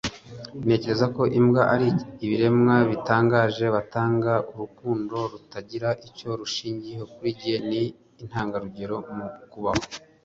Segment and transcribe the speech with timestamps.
[0.63, 1.87] ntekereza ko imbwa ari
[2.25, 7.81] ibiremwa bitangaje; batanga urukundo rutagira icyo rushingiraho kuri njye, ni
[8.21, 9.83] intangarugero mu kubaho